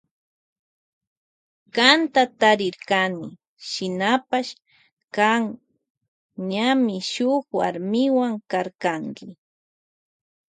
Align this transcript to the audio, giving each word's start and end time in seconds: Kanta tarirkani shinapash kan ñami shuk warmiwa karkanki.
Kanta 1.75 2.23
tarirkani 2.39 3.25
shinapash 3.69 4.51
kan 5.15 5.41
ñami 6.51 6.95
shuk 7.11 7.43
warmiwa 7.57 8.27
karkanki. 8.51 9.27